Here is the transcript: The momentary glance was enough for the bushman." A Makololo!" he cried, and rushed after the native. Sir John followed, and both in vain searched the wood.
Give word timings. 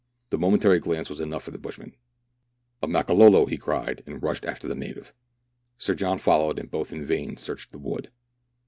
The 0.31 0.37
momentary 0.39 0.79
glance 0.79 1.09
was 1.11 1.21
enough 1.21 1.43
for 1.43 1.51
the 1.51 1.59
bushman." 1.59 1.93
A 2.81 2.87
Makololo!" 2.87 3.45
he 3.45 3.55
cried, 3.59 4.01
and 4.07 4.23
rushed 4.23 4.45
after 4.45 4.67
the 4.67 4.73
native. 4.73 5.13
Sir 5.77 5.93
John 5.93 6.17
followed, 6.17 6.57
and 6.57 6.71
both 6.71 6.91
in 6.91 7.05
vain 7.05 7.37
searched 7.37 7.71
the 7.71 7.77
wood. 7.77 8.09